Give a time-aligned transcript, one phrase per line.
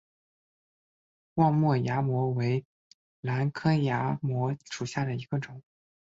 [1.35, 2.65] 望谟崖摩为
[3.21, 5.61] 楝科崖摩属下的一个种。